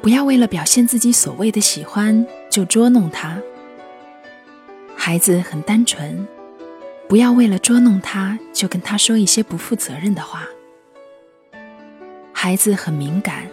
[0.00, 3.36] 不要为了表现自己所谓的喜欢就捉弄他。
[4.96, 6.26] 孩子很单纯，
[7.08, 10.46] 不要为了捉弄他就跟他说一些不负责任的话。
[12.32, 13.48] 孩子很敏感，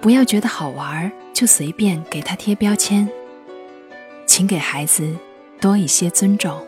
[0.00, 3.08] 不要觉得好玩就随便给他贴标签。
[4.26, 5.14] 请给孩子
[5.60, 6.60] 多一些尊重。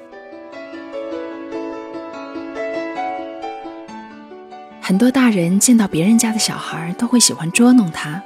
[4.81, 8.23] 很多大人见到别人家的小孩都会喜欢捉弄他。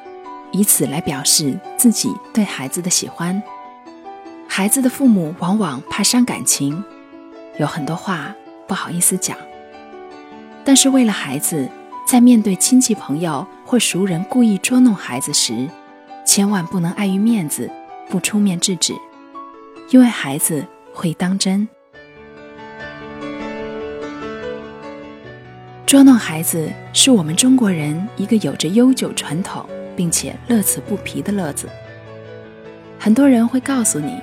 [0.53, 3.43] 以此来表示自己对孩子的喜欢。
[4.49, 6.83] 孩子的父母往往怕伤感情，
[7.59, 8.35] 有很多话
[8.67, 9.37] 不好意思讲。
[10.65, 11.69] 但是为了孩子，
[12.07, 15.69] 在面对亲戚朋友或熟人故意捉弄孩子时，
[16.27, 17.71] 千万不能碍于面子
[18.09, 18.95] 不出面制止，
[19.91, 21.69] 因为孩子会当真。
[25.87, 29.65] 捉弄孩子是我们中国人一个有着悠久传统。
[29.99, 31.69] 并且乐此不疲的乐子，
[33.01, 34.17] 很多人会告诉你：“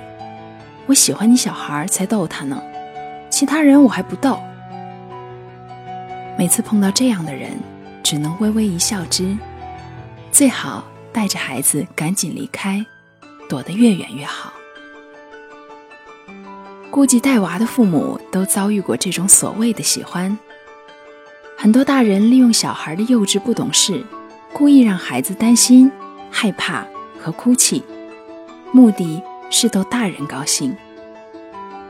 [0.88, 2.62] 我喜欢你小孩才逗他呢，
[3.28, 4.38] 其他人我还不逗。”
[6.38, 7.50] 每次碰到这样的人，
[8.02, 9.36] 只能微微一笑之，
[10.32, 12.82] 最好带着孩子赶紧离开，
[13.46, 14.54] 躲得越远越好。
[16.90, 20.38] 估计带娃的父母都遭遇过这种所谓的喜欢，
[21.58, 24.02] 很多大人利用小孩的幼稚不懂事。
[24.58, 25.92] 故意让孩子担心、
[26.30, 26.86] 害怕
[27.20, 27.84] 和哭泣，
[28.72, 30.74] 目的是逗大人高兴。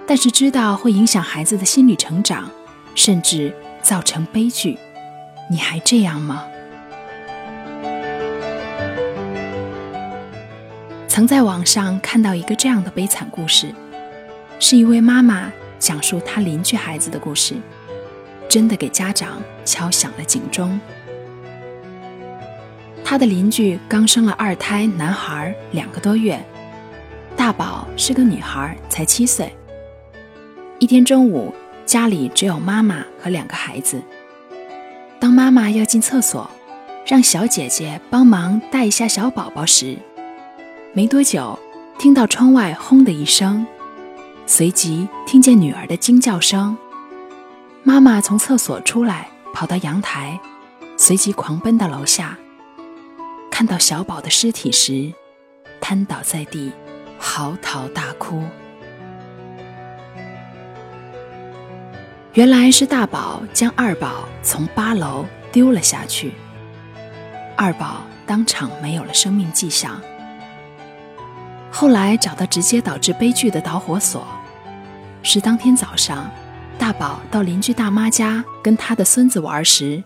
[0.04, 2.50] 但是知道会影响孩子的心理成长，
[2.96, 4.76] 甚至造成悲剧，
[5.48, 6.44] 你还这样吗？
[11.06, 13.72] 曾在网上看到一个这样的悲惨故事，
[14.58, 17.54] 是一位妈妈讲述她邻居孩子的故事，
[18.48, 20.80] 真的给家长敲响了警钟。
[23.08, 26.44] 他的邻居刚生了二胎男孩两个多月，
[27.36, 29.54] 大宝是个女孩，才七岁。
[30.80, 31.54] 一天中午，
[31.86, 34.02] 家里只有妈妈和两个孩子。
[35.20, 36.50] 当妈妈要进厕所，
[37.06, 39.96] 让小姐姐帮忙带一下小宝宝时，
[40.92, 41.56] 没多久，
[42.00, 43.64] 听到窗外轰的一声，
[44.46, 46.76] 随即听见女儿的惊叫声。
[47.84, 50.40] 妈妈从厕所出来，跑到阳台，
[50.96, 52.36] 随即狂奔到楼下。
[53.58, 55.10] 看到小宝的尸体时，
[55.80, 56.70] 瘫倒在地，
[57.18, 58.42] 嚎啕大哭。
[62.34, 66.34] 原来是大宝将二宝从八楼丢了下去，
[67.56, 69.98] 二宝当场没有了生命迹象。
[71.70, 74.26] 后来找到直接导致悲剧的导火索，
[75.22, 76.30] 是当天早上，
[76.78, 80.04] 大宝到邻居大妈家跟他的孙子玩时，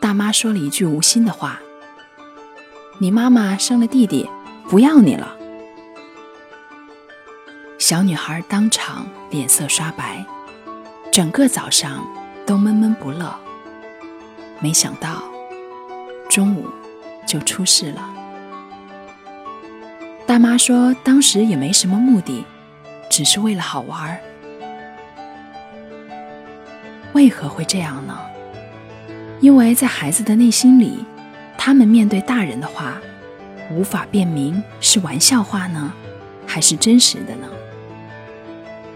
[0.00, 1.60] 大妈说了一句无心的话。
[2.98, 4.26] 你妈妈生了弟弟，
[4.70, 5.36] 不要你了。
[7.76, 10.24] 小女孩当场脸色刷白，
[11.12, 12.02] 整个早上
[12.46, 13.38] 都闷闷不乐。
[14.60, 15.22] 没想到
[16.30, 16.66] 中午
[17.26, 18.14] 就出事了。
[20.26, 22.46] 大妈说，当时也没什么目的，
[23.10, 24.18] 只是为了好玩。
[27.12, 28.18] 为何会这样呢？
[29.40, 31.04] 因为在孩子的内心里。
[31.58, 33.00] 他们面对大人的话，
[33.70, 35.92] 无法辨明是玩笑话呢，
[36.46, 37.48] 还是真实的呢？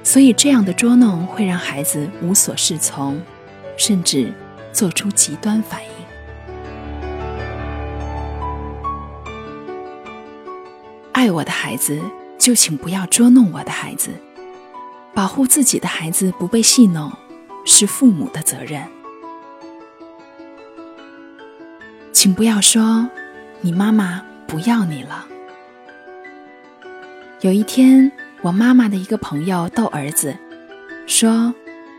[0.03, 3.21] 所以这样的捉弄会让孩子无所适从，
[3.77, 4.33] 甚至
[4.73, 5.91] 做出极端反应。
[11.13, 12.01] 爱我的孩子，
[12.39, 14.11] 就请不要捉弄我的孩子。
[15.13, 17.13] 保护自己的孩子不被戏弄，
[17.67, 18.83] 是父母的责任。
[22.23, 23.09] 请不要说，
[23.63, 25.27] 你妈妈不要你了。
[27.41, 28.13] 有一天，
[28.43, 30.37] 我妈妈的一个朋友逗儿子，
[31.07, 31.55] 说：“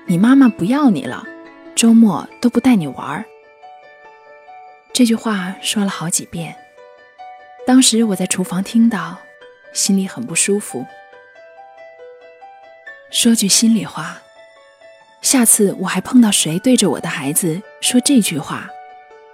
[0.05, 1.25] 你妈妈不要你了，
[1.73, 3.25] 周末都不带你玩儿。”
[4.93, 6.55] 这句话说了好几遍。
[7.65, 9.17] 当时我在厨房听到，
[9.73, 10.85] 心里很不舒服。
[13.09, 14.21] 说句心里话，
[15.23, 18.69] 下次我还碰到谁对着我的孩子说这句话。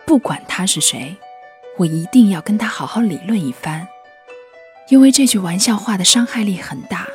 [0.08, 1.18] 不管他是谁，
[1.78, 3.86] 我一定要跟他好好理论一番，
[4.88, 7.06] 因为这句玩笑话的伤害力很大。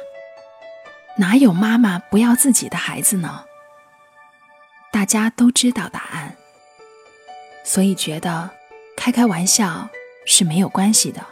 [1.16, 3.46] 哪有妈妈不要自己的孩子呢？
[4.92, 6.36] 大家都知道答案，
[7.64, 8.50] 所以觉得
[8.94, 9.88] 开开玩笑
[10.26, 11.24] 是没有关系的。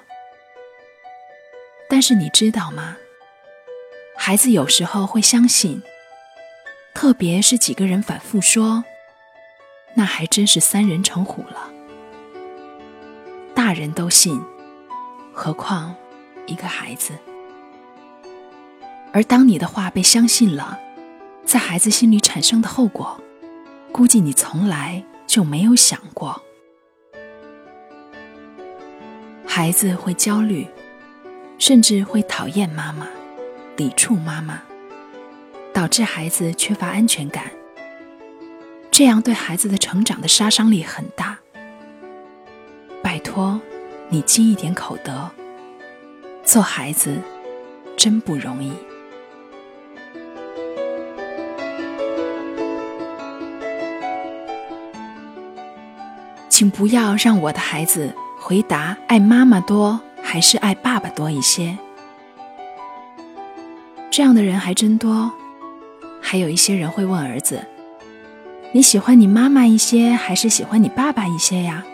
[1.91, 2.97] 但是你知道吗？
[4.17, 5.83] 孩子有时候会相信，
[6.95, 8.83] 特别是几个人反复说，
[10.01, 11.71] 那还真是三人成虎了。
[13.55, 14.41] 大人都信，
[15.31, 15.95] 何况
[16.47, 17.13] 一个孩子？
[19.13, 20.81] 而当你的话被相信了，
[21.45, 23.21] 在孩子心里产生的后果，
[23.93, 26.41] 估计你从来就没有想过。
[29.47, 30.67] 孩子会焦虑，
[31.59, 33.07] 甚至会讨厌妈妈，
[33.77, 34.63] 抵触妈妈，
[35.75, 37.51] 导致孩子缺乏安全感。
[38.91, 41.39] 这样对孩子的成长的杀伤力很大。
[43.03, 43.61] 拜托，
[44.09, 45.31] 你积一点口德，
[46.45, 47.17] 做孩子
[47.97, 48.73] 真不容易。
[56.51, 61.79] 请不要让我的孩子回答爱妈妈多还是爱爸爸多一些。
[64.11, 65.33] 这样的人还真多。
[66.21, 67.65] 还有一些人会问儿子
[68.73, 71.85] ：“你喜欢你妈妈一些还是喜欢你爸爸一些呀？”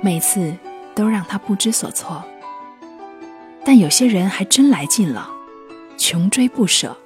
[0.00, 0.54] 每次
[0.94, 2.24] 都让他不知所措。
[3.64, 5.28] 但有些人还真来劲了，
[5.96, 6.96] 穷追不舍，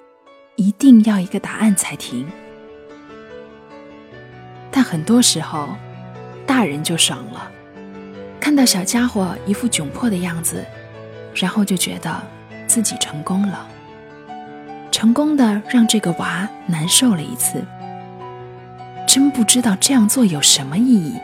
[0.57, 2.27] 一定要一个答案才停。
[4.71, 5.69] 但很多时候。
[6.49, 7.51] 大人就爽了，
[8.39, 10.65] 看到小家伙一副窘迫的样子，
[11.35, 12.23] 然后就觉得
[12.69, 13.67] 自己成功了，
[14.93, 17.65] 成功的让这个娃难受了一次。
[19.07, 21.15] 真不知道这样做有什么意义。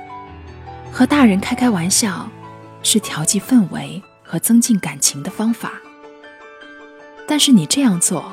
[0.93, 2.29] 和大人开开玩笑，
[2.83, 5.73] 是调剂氛围和增进感情的方法。
[7.27, 8.31] 但是你这样做，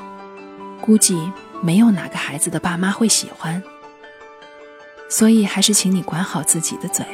[0.80, 1.32] 估计
[1.62, 3.62] 没有哪个孩子的爸妈会喜欢。
[5.08, 7.04] 所以，还是请你管好自己的嘴，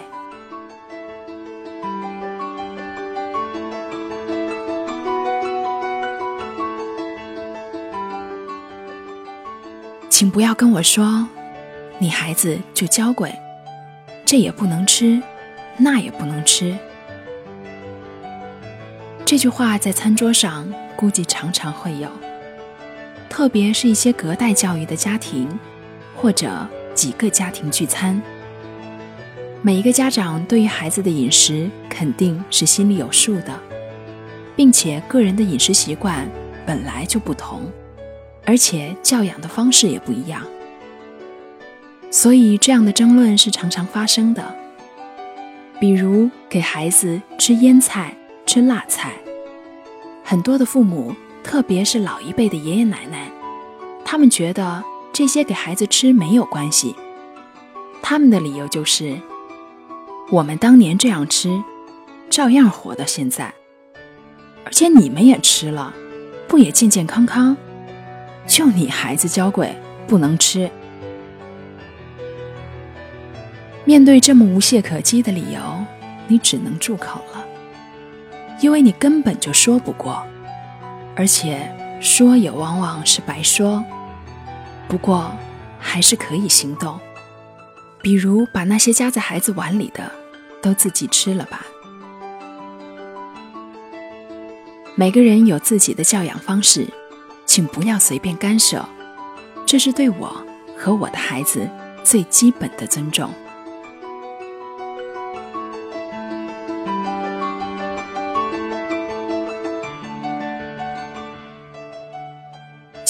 [10.11, 11.27] 请不要跟我说，
[11.99, 13.35] 你孩子就娇贵，
[14.25, 15.23] 这也不能吃，
[15.77, 16.77] 那也不能吃。
[19.25, 22.09] 这句话在餐桌上估计常常会有，
[23.29, 25.49] 特别是一些隔代教育的家庭，
[26.15, 26.67] 或者。
[26.97, 28.23] 几个家庭聚餐，
[29.61, 33.55] 每一个家长对于孩子的饮食肯定是心里有数的，
[34.57, 36.27] 并且个人的饮食习惯
[36.65, 37.71] 本来就不同，
[38.47, 40.43] 而且教养的方式也不一样，
[42.17, 44.57] 所以这样的争论是常常发生的。
[45.79, 48.17] 比如给孩子吃腌菜、
[48.47, 49.13] 吃辣菜，
[50.25, 51.15] 很多的父母，
[51.45, 53.31] 特别是老一辈的爷爷奶奶，
[54.03, 54.83] 他们觉得。
[55.13, 56.95] 这些给孩子吃没有关系，
[58.03, 59.19] 他们的理由就是：
[60.31, 61.63] 我们当年这样吃，
[62.29, 63.55] 照样活到现在，
[64.67, 65.95] 而且你们也吃了，
[66.47, 67.57] 不也健健康康？
[68.47, 69.75] 就你孩子娇贵，
[70.07, 70.71] 不能吃。
[73.87, 75.61] 面对这么无懈可击的理由，
[76.27, 77.47] 你只能住口了，
[78.61, 80.27] 因为你根本就说不过，
[81.15, 83.85] 而且说也往往是白说。
[84.89, 85.33] 不过，
[85.79, 86.99] 还是可以行动，
[88.03, 90.11] 比如把那些夹在孩子碗里的
[90.61, 91.65] 都自己吃了吧。
[94.97, 96.89] 每个人有自己的教养方式，
[97.45, 98.85] 请不要随便干涉，
[99.65, 100.45] 这是对我
[100.77, 101.69] 和我的孩子
[102.03, 103.31] 最基本的尊重。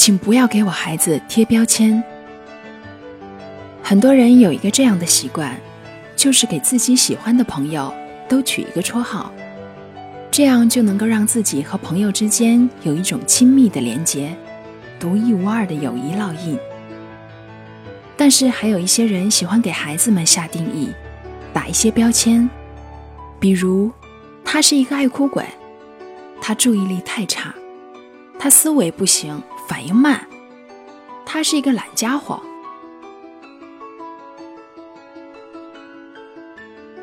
[0.07, 2.01] 请不要给我孩子贴标签。
[3.83, 5.53] 很多人有一个这样的习惯，
[6.15, 7.93] 就是给自己喜欢的朋友
[8.29, 9.29] 都取一个绰号，
[10.31, 14.33] 这样就能够让自己和朋友之间有一种亲密的连结，
[14.97, 16.57] 独一无二的友谊烙印。
[18.15, 20.89] 但是还有一些人喜欢给孩子们下定义，
[21.51, 22.49] 打一些标签，
[23.41, 23.91] 比如
[24.45, 25.43] 他是一个爱哭鬼，
[26.39, 27.53] 他注意力太差，
[28.39, 29.43] 他思维不行。
[29.67, 30.25] 反应慢，
[31.25, 32.41] 他是一个懒家伙。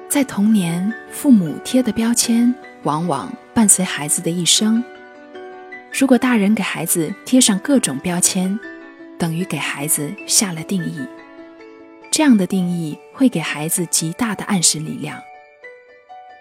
[0.09, 2.55] 在童年，父母贴的标签
[2.85, 4.83] 往往伴随孩子的一生。
[5.93, 8.59] 如果大人给孩子贴上各种标签，
[9.19, 11.07] 等于给孩子下了定义。
[12.11, 15.21] 这样的定义会给孩子极大的暗示力量，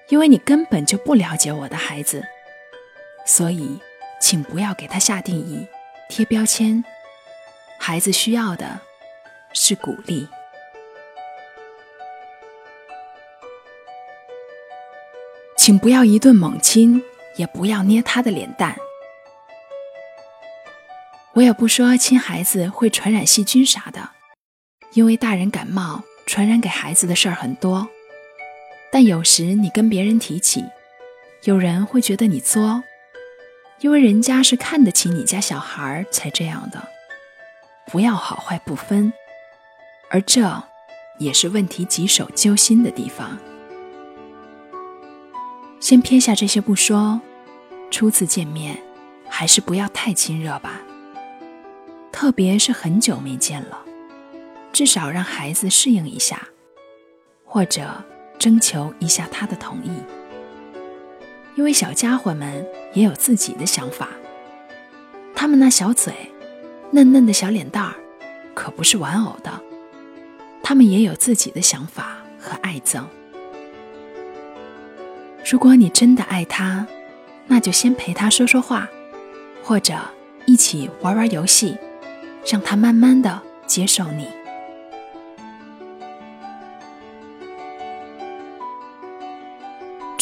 [0.09, 2.23] 因为你根本就不了解我的孩子，
[3.25, 3.79] 所以
[4.21, 5.67] 请不要给他下定义、
[6.15, 6.85] 贴标签。
[7.79, 8.79] 孩子需要的
[9.51, 10.27] 是鼓励。
[15.57, 17.01] 请不要一顿猛亲，
[17.35, 18.77] 也不要捏他的脸蛋。
[21.33, 24.11] 我也不说亲孩子会传染细菌啥的，
[24.93, 27.89] 因为大人感冒传染给孩子的事儿很多。
[28.91, 30.63] 但有时你跟别人提起，
[31.45, 32.83] 有人会觉得你作，
[33.79, 36.81] 因为人家是看得起你家小孩才这样的。
[37.91, 39.11] 不要好坏不分，
[40.09, 40.63] 而这
[41.19, 43.37] 也是问题棘手揪心的地方。
[45.79, 47.19] 先撇下这些不说，
[47.91, 48.81] 初次见面
[49.27, 50.81] 还是不要太亲热吧。
[52.11, 53.83] 特别是很久没见了，
[54.71, 56.47] 至少让孩子适应一下，
[57.43, 58.03] 或者
[58.39, 59.91] 征求一下他的同意。
[61.55, 64.09] 因为小家伙们也有自己的想法，
[65.35, 66.13] 他们那小嘴、
[66.91, 67.93] 嫩嫩的小脸蛋儿，
[68.53, 69.51] 可不是玩偶的，
[70.63, 73.03] 他们也有自己的想法和爱憎。
[75.49, 76.87] 如果你真的爱他，
[77.47, 78.89] 那就先陪他说说话，
[79.61, 79.93] 或者
[80.45, 81.77] 一起玩玩游戏，
[82.51, 84.27] 让他慢慢的接受你。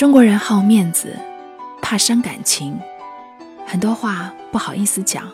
[0.02, 1.16] 中国人好面子，
[1.80, 2.76] 怕伤感情，
[3.68, 5.32] 很多话不好意思讲。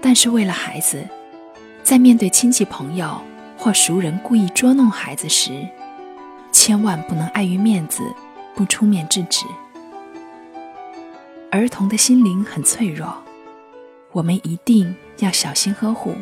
[0.00, 1.04] 但是为了孩子，
[1.82, 3.20] 在面对亲戚朋友
[3.58, 5.66] 或熟人故意捉弄孩子时，
[6.52, 8.04] 千万不能碍于面子。
[8.54, 9.44] 不出面制止，
[11.50, 13.12] 儿童的心灵很脆弱，
[14.12, 16.14] 我们一定要小心呵护。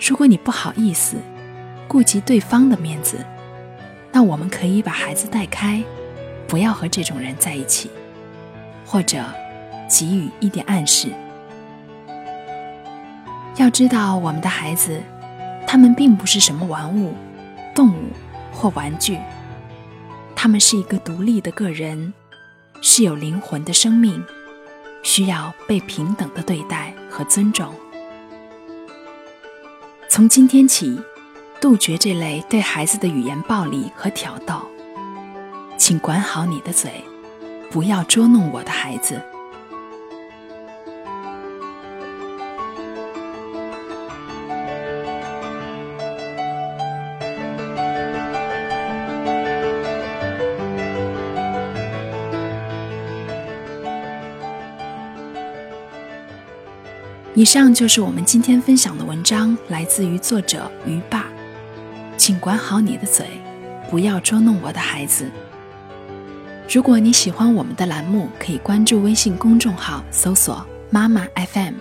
[0.00, 1.18] 如果你不好意思，
[1.86, 3.24] 顾及对方的面子，
[4.12, 5.82] 那我们可以把孩子带开，
[6.46, 7.90] 不要和这种人在一起，
[8.84, 9.24] 或者
[9.88, 11.08] 给予一点暗示。
[13.56, 15.00] 要知道，我们的孩子，
[15.66, 17.14] 他们并不是什么玩物、
[17.74, 18.10] 动物
[18.52, 19.18] 或玩具。
[20.34, 22.14] 他们是一个独立的个人，
[22.80, 24.24] 是有灵魂的生命，
[25.02, 27.74] 需要被平等的对待和尊重。
[30.08, 31.00] 从今天起，
[31.60, 34.54] 杜绝这类对孩子的语言暴力和挑逗。
[35.76, 36.90] 请管好你的嘴，
[37.70, 39.20] 不要捉弄我的孩子。
[57.34, 61.26] 以上就是我们今天分享的文章，来自于作者于爸。
[62.28, 63.26] 请管好你的嘴，
[63.90, 65.30] 不要捉弄我的孩子。
[66.68, 71.72] 如果你喜欢我们的栏目，可以关注微信公众号，搜索“妈妈 FM”，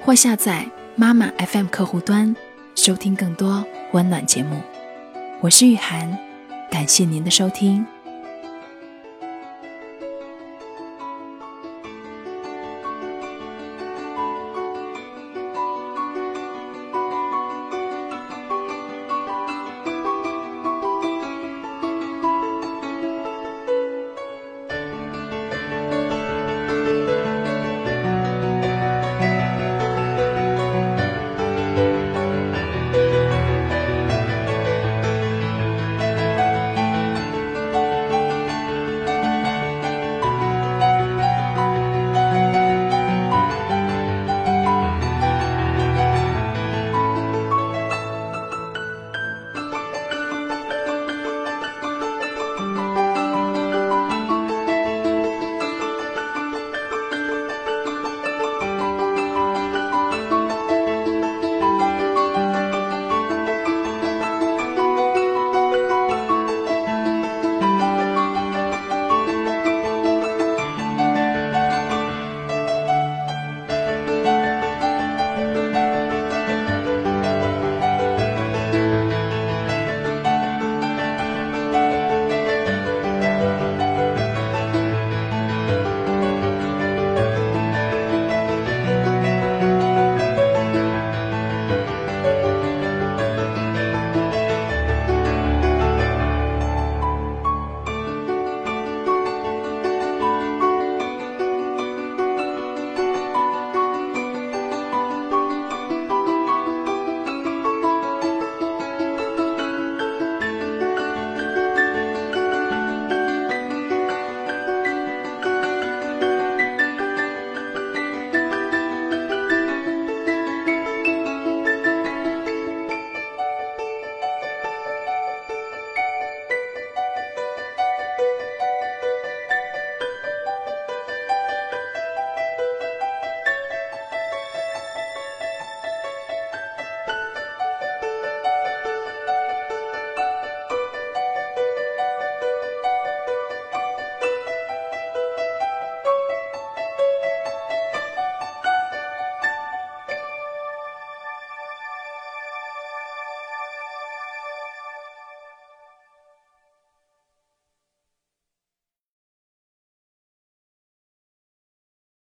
[0.00, 2.36] 或下载“妈妈 FM” 客户端，
[2.76, 4.60] 收听更多温暖节目。
[5.40, 6.16] 我是雨涵，
[6.70, 7.84] 感谢您的收听。